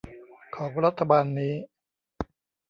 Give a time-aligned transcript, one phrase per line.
[0.55, 1.53] ของรัฐบาลนี้